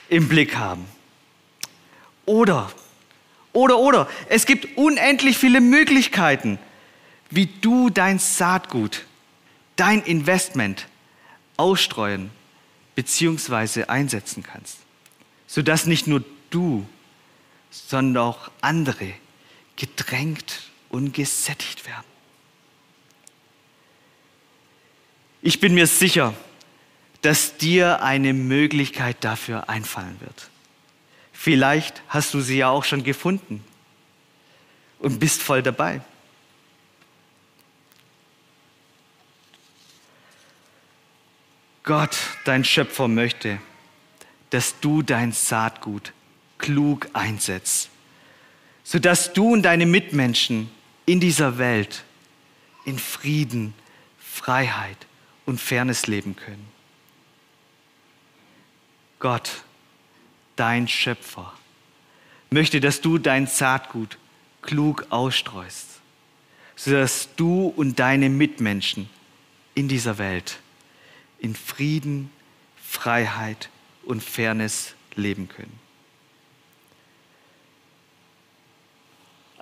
im 0.09 0.29
Blick 0.29 0.57
haben. 0.57 0.87
Oder, 2.27 2.71
oder, 3.53 3.79
oder, 3.79 4.09
es 4.29 4.47
gibt 4.47 4.77
unendlich 4.77 5.39
viele 5.39 5.61
Möglichkeiten, 5.61 6.59
wie 7.31 7.47
du 7.47 7.91
dein 7.91 8.19
Saatgut, 8.19 9.05
dein 9.77 10.03
Investment 10.03 10.87
ausstreuen 11.57 12.31
bzw. 12.95 13.85
einsetzen 13.85 14.43
kannst, 14.43 14.79
sodass 15.47 15.87
nicht 15.87 16.07
nur 16.07 16.25
du, 16.53 16.87
sondern 17.71 18.23
auch 18.23 18.51
andere 18.61 19.13
gedrängt 19.77 20.71
und 20.91 21.13
gesättigt 21.13 21.87
werden. 21.87 22.05
Ich 25.41 25.59
bin 25.59 25.75
mir 25.75 25.87
sicher, 25.87 26.35
dass 27.23 27.57
dir 27.57 28.03
eine 28.03 28.33
Möglichkeit 28.33 29.17
dafür 29.25 29.69
einfallen 29.69 30.21
wird. 30.21 30.51
Vielleicht 31.33 32.03
hast 32.09 32.35
du 32.35 32.41
sie 32.41 32.59
ja 32.59 32.69
auch 32.69 32.85
schon 32.85 33.03
gefunden 33.03 33.65
und 35.01 35.19
bist 35.19 35.43
voll 35.43 35.63
dabei. 35.63 36.01
Gott, 41.83 42.17
dein 42.45 42.65
Schöpfer, 42.65 43.09
möchte, 43.09 43.59
dass 44.51 44.79
du 44.81 45.03
dein 45.03 45.33
Saatgut 45.33 46.13
klug 46.63 47.09
einsetzt, 47.13 47.91
sodass 48.85 49.35
du 49.35 49.53
und 49.53 49.63
deine 49.63 49.85
Mitmenschen 49.85 50.71
in 51.05 51.21
dieser 51.21 51.59
Welt 51.59 52.05
in 52.87 52.99
Frieden, 52.99 53.75
Freiheit 54.19 54.97
und 55.45 55.61
Fairness 55.61 56.07
leben 56.07 56.35
können. 56.35 56.67
Gott, 59.19 59.63
dein 60.57 60.89
Schöpfer, 60.89 61.53
möchte, 62.51 62.81
dass 62.81 63.01
du 63.01 63.19
dein 63.19 63.47
Saatgut 63.47 64.19
klug 64.63 65.07
ausstreust, 65.11 66.01
sodass 66.77 67.29
du 67.37 67.67
und 67.77 67.99
deine 67.99 68.31
Mitmenschen 68.31 69.11
in 69.75 69.89
dieser 69.89 70.19
Welt 70.19 70.59
in 71.39 71.57
Frieden, 71.57 72.31
Freiheit 72.77 73.69
und 74.05 74.23
Fairness 74.23 74.95
leben 75.17 75.49
können. 75.49 75.82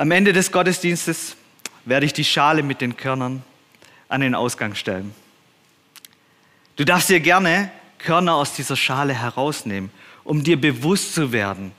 Am 0.01 0.11
Ende 0.13 0.33
des 0.33 0.51
Gottesdienstes 0.51 1.37
werde 1.85 2.07
ich 2.07 2.15
die 2.15 2.25
Schale 2.25 2.63
mit 2.63 2.81
den 2.81 2.97
Körnern 2.97 3.43
an 4.09 4.23
den 4.23 4.35
Ausgang 4.35 4.75
stellen. 4.75 5.15
Du 6.77 6.87
darfst 6.87 7.11
dir 7.11 7.21
gerne 7.21 7.71
Körner 7.99 8.37
aus 8.37 8.55
dieser 8.55 8.77
Schale 8.77 9.13
herausnehmen, 9.13 9.91
um 10.25 10.43
dir 10.43 10.59
bewusst 10.59 11.13
zu 11.13 11.33
werden, 11.33 11.73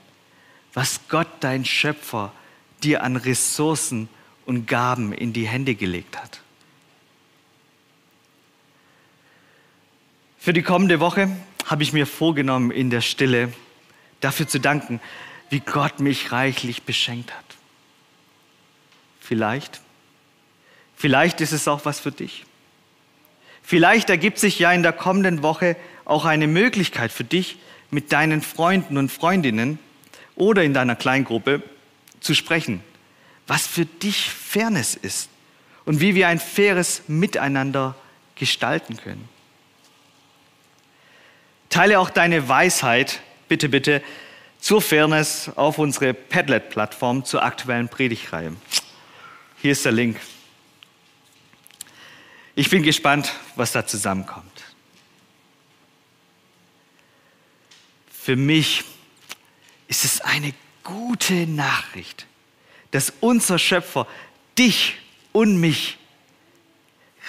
was 0.72 1.00
Gott, 1.08 1.26
dein 1.40 1.64
Schöpfer, 1.64 2.32
dir 2.84 3.02
an 3.02 3.16
Ressourcen 3.16 4.08
und 4.46 4.68
Gaben 4.68 5.12
in 5.12 5.32
die 5.32 5.48
Hände 5.48 5.74
gelegt 5.74 6.16
hat. 6.16 6.42
Für 10.38 10.52
die 10.52 10.62
kommende 10.62 11.00
Woche 11.00 11.28
habe 11.66 11.82
ich 11.82 11.92
mir 11.92 12.06
vorgenommen, 12.06 12.70
in 12.70 12.88
der 12.88 13.00
Stille 13.00 13.52
dafür 14.20 14.46
zu 14.46 14.60
danken, 14.60 15.00
wie 15.50 15.58
Gott 15.58 15.98
mich 15.98 16.30
reichlich 16.30 16.84
beschenkt 16.84 17.32
hat. 17.32 17.51
Vielleicht, 19.32 19.80
vielleicht 20.94 21.40
ist 21.40 21.52
es 21.52 21.66
auch 21.66 21.86
was 21.86 22.00
für 22.00 22.12
dich. 22.12 22.44
Vielleicht 23.62 24.10
ergibt 24.10 24.38
sich 24.38 24.58
ja 24.58 24.70
in 24.74 24.82
der 24.82 24.92
kommenden 24.92 25.42
Woche 25.42 25.74
auch 26.04 26.26
eine 26.26 26.46
Möglichkeit 26.46 27.10
für 27.10 27.24
dich, 27.24 27.56
mit 27.90 28.12
deinen 28.12 28.42
Freunden 28.42 28.98
und 28.98 29.10
Freundinnen 29.10 29.78
oder 30.36 30.64
in 30.64 30.74
deiner 30.74 30.96
Kleingruppe 30.96 31.62
zu 32.20 32.34
sprechen, 32.34 32.84
was 33.46 33.66
für 33.66 33.86
dich 33.86 34.28
Fairness 34.28 34.96
ist 34.96 35.30
und 35.86 36.02
wie 36.02 36.14
wir 36.14 36.28
ein 36.28 36.38
faires 36.38 37.04
Miteinander 37.06 37.94
gestalten 38.34 38.98
können. 38.98 39.30
Teile 41.70 42.00
auch 42.00 42.10
deine 42.10 42.50
Weisheit, 42.50 43.22
bitte, 43.48 43.70
bitte, 43.70 44.02
zur 44.60 44.82
Fairness 44.82 45.50
auf 45.56 45.78
unsere 45.78 46.12
Padlet-Plattform 46.12 47.24
zur 47.24 47.42
aktuellen 47.42 47.88
Predigreihe. 47.88 48.52
Hier 49.62 49.70
ist 49.70 49.84
der 49.84 49.92
Link. 49.92 50.18
Ich 52.56 52.68
bin 52.68 52.82
gespannt, 52.82 53.32
was 53.54 53.70
da 53.70 53.86
zusammenkommt. 53.86 54.64
Für 58.10 58.34
mich 58.34 58.82
ist 59.86 60.04
es 60.04 60.20
eine 60.20 60.52
gute 60.82 61.46
Nachricht, 61.46 62.26
dass 62.90 63.12
unser 63.20 63.56
Schöpfer 63.56 64.08
dich 64.58 64.96
und 65.30 65.60
mich 65.60 65.96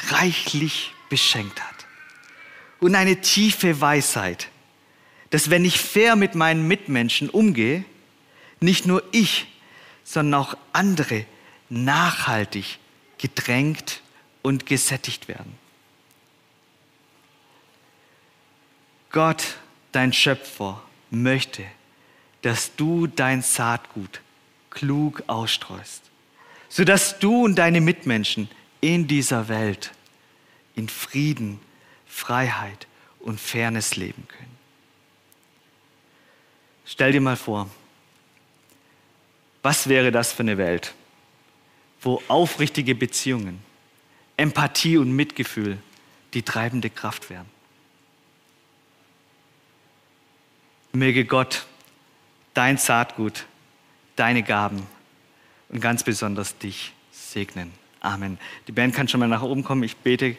reichlich 0.07 0.91
beschenkt 1.09 1.61
hat 1.61 1.85
und 2.79 2.95
eine 2.95 3.21
tiefe 3.21 3.79
Weisheit, 3.79 4.49
dass 5.29 5.51
wenn 5.51 5.65
ich 5.65 5.79
fair 5.79 6.15
mit 6.15 6.33
meinen 6.33 6.67
Mitmenschen 6.67 7.29
umgehe, 7.29 7.85
nicht 8.59 8.87
nur 8.87 9.03
ich, 9.11 9.45
sondern 10.03 10.41
auch 10.41 10.57
andere 10.71 11.27
nachhaltig 11.69 12.79
gedrängt 13.17 14.01
und 14.41 14.65
gesättigt 14.65 15.27
werden. 15.27 15.57
Gott, 19.11 19.57
dein 19.91 20.11
Schöpfer, 20.11 20.81
möchte, 21.09 21.63
dass 22.41 22.75
du 22.75 23.07
dein 23.07 23.41
Saatgut 23.41 24.21
klug 24.71 25.23
ausstreust, 25.27 26.01
sodass 26.67 27.19
du 27.19 27.45
und 27.45 27.55
deine 27.55 27.79
Mitmenschen 27.79 28.49
in 28.81 29.07
dieser 29.07 29.47
Welt 29.47 29.91
in 30.75 30.89
Frieden 30.89 31.59
Freiheit 32.07 32.87
und 33.19 33.39
Fairness 33.39 33.95
leben 33.95 34.27
können. 34.27 34.57
Stell 36.85 37.11
dir 37.11 37.21
mal 37.21 37.37
vor, 37.37 37.69
was 39.61 39.87
wäre 39.87 40.11
das 40.11 40.33
für 40.33 40.43
eine 40.43 40.57
Welt, 40.57 40.93
wo 42.03 42.21
aufrichtige 42.27 42.95
Beziehungen, 42.95 43.59
Empathie 44.37 44.97
und 44.97 45.11
Mitgefühl 45.15 45.77
die 46.33 46.43
treibende 46.43 46.89
Kraft 46.89 47.29
wären. 47.29 47.45
Möge 50.91 51.25
Gott 51.25 51.65
dein 52.53 52.77
Saatgut, 52.77 53.45
deine 54.15 54.43
Gaben 54.43 54.85
und 55.69 55.81
ganz 55.81 56.03
besonders 56.03 56.57
dich 56.57 56.93
segnen. 57.11 57.71
Amen. 57.99 58.37
Die 58.67 58.71
Band 58.71 58.93
kann 58.93 59.07
schon 59.07 59.19
mal 59.19 59.27
nach 59.27 59.41
oben 59.41 59.63
kommen. 59.63 59.83
Ich 59.83 59.95
bete 59.97 60.35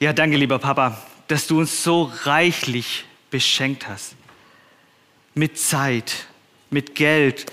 ja, 0.00 0.12
danke, 0.12 0.36
lieber 0.36 0.58
Papa, 0.58 1.00
dass 1.28 1.46
du 1.46 1.60
uns 1.60 1.82
so 1.82 2.10
reichlich 2.24 3.04
beschenkt 3.30 3.88
hast. 3.88 4.16
Mit 5.34 5.58
Zeit, 5.58 6.26
mit 6.70 6.94
Geld, 6.94 7.46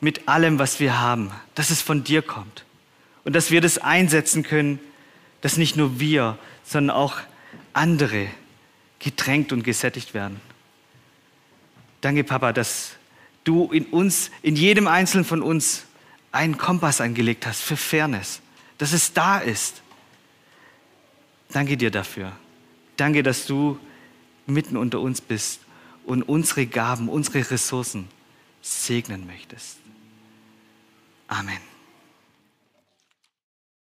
mit 0.00 0.28
allem, 0.28 0.58
was 0.58 0.80
wir 0.80 1.00
haben, 1.00 1.30
dass 1.54 1.70
es 1.70 1.82
von 1.82 2.04
dir 2.04 2.22
kommt. 2.22 2.64
Und 3.24 3.34
dass 3.34 3.50
wir 3.50 3.60
das 3.60 3.78
einsetzen 3.78 4.42
können, 4.42 4.78
dass 5.40 5.56
nicht 5.56 5.76
nur 5.76 5.98
wir, 5.98 6.38
sondern 6.64 6.96
auch 6.96 7.16
andere 7.72 8.28
getränkt 8.98 9.52
und 9.52 9.62
gesättigt 9.62 10.14
werden. 10.14 10.40
Danke, 12.00 12.24
Papa, 12.24 12.52
dass 12.52 12.92
du 13.44 13.70
in 13.72 13.86
uns, 13.86 14.30
in 14.42 14.56
jedem 14.56 14.86
Einzelnen 14.86 15.24
von 15.24 15.42
uns, 15.42 15.84
einen 16.32 16.58
Kompass 16.58 17.00
angelegt 17.00 17.46
hast 17.46 17.62
für 17.62 17.76
Fairness, 17.76 18.40
dass 18.78 18.92
es 18.92 19.12
da 19.12 19.38
ist 19.38 19.82
Danke 21.52 21.76
dir 21.76 21.90
dafür. 21.90 22.32
Danke, 22.96 23.22
dass 23.22 23.46
du 23.46 23.78
mitten 24.46 24.76
unter 24.76 25.00
uns 25.00 25.20
bist 25.20 25.60
und 26.04 26.22
unsere 26.22 26.66
Gaben, 26.66 27.08
unsere 27.08 27.50
Ressourcen 27.50 28.08
segnen 28.62 29.26
möchtest. 29.26 29.78
Amen. 31.30 31.75